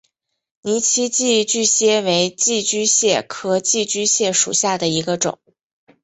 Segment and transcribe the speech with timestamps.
[0.63, 5.37] 泥栖寄居蟹为寄居蟹科寄居蟹属下的一个种。